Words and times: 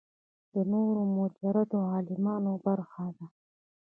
د 0.53 0.55
نورو 0.71 1.01
مجرده 1.17 1.79
عالمونو 1.91 2.51
برخه 2.65 3.05
ده. 3.15 3.25